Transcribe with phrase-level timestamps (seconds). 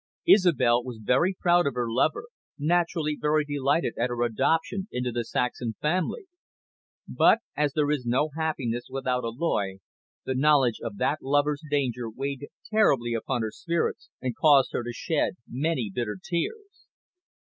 [0.27, 2.25] Isobel was very proud of her lover,
[2.57, 6.25] naturally very delighted at her adoption into the Saxham family.
[7.07, 9.75] But, as there is no happiness without alloy,
[10.25, 14.91] the knowledge of that lover's danger weighed terribly upon her spirits, and caused her to
[14.91, 16.87] shed many bitter tears.